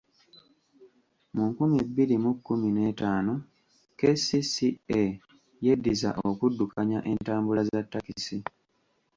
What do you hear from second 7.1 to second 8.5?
entambula za takisi.